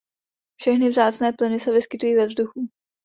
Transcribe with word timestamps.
Všechny 0.59 0.89
vzácné 0.89 1.31
plyny 1.33 1.59
se 1.59 1.71
vyskytují 1.71 2.15
ve 2.15 2.25
vzduchu. 2.27 2.69